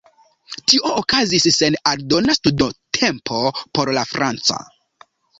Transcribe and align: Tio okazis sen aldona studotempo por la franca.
Tio 0.71 0.91
okazis 1.01 1.43
sen 1.57 1.75
aldona 1.91 2.35
studotempo 2.37 3.37
por 3.79 3.91
la 3.99 4.07
franca. 4.13 4.57